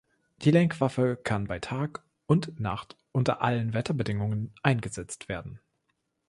[0.41, 5.59] Die Lenkwaffe kann bei Tag und Nacht unter allen Wetterbedingungen eingesetzt werden.